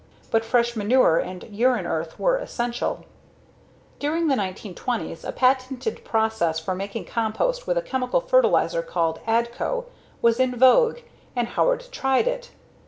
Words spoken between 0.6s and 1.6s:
manure and